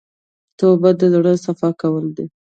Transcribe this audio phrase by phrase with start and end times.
[0.59, 2.25] توبه د زړه صفا کول دي.